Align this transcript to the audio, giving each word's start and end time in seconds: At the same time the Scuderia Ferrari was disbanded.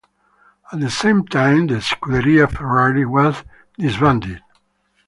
At 0.73 0.79
the 0.79 0.89
same 0.89 1.27
time 1.27 1.67
the 1.67 1.79
Scuderia 1.79 2.47
Ferrari 2.47 3.05
was 3.05 3.43
disbanded. 3.77 4.41